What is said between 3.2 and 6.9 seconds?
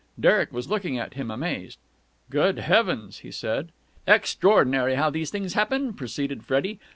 said. "Extraordinary how these things happen," proceeded Freddie.